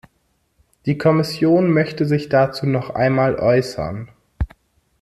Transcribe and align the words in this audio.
Die 0.87 0.97
Kommission 0.97 1.69
möchte 1.71 2.07
sich 2.07 2.27
dazu 2.27 2.65
noch 2.65 2.89
einmal 2.89 3.35
äußern. 3.35 4.09